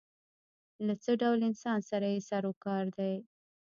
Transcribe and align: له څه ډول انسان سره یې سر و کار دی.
له 0.85 0.93
څه 1.03 1.11
ډول 1.21 1.39
انسان 1.49 1.79
سره 1.89 2.05
یې 2.13 2.19
سر 2.29 2.43
و 2.49 2.53
کار 2.65 2.85
دی. 2.97 3.13